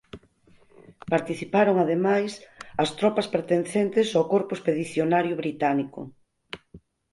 [1.13, 2.31] Participaron ademais
[2.83, 6.01] as tropas pertencentes ao corpo expedicionario británico.